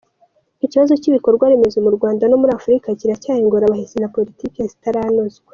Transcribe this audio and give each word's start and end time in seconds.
Ikibazo 0.65 0.93
cy’ibikorwaremezo 1.01 1.77
mu 1.85 1.91
Rwanda 1.95 2.23
no 2.27 2.37
muri 2.41 2.51
Afurika 2.59 2.87
kiracyari 2.99 3.39
ingorabahizi 3.43 3.95
na 3.99 4.11
politiki 4.15 4.59
zitaranozwa. 4.71 5.47